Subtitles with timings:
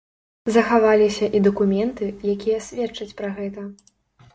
[0.55, 3.61] Захаваліся і дакументы, якія сведчаць пра гэта.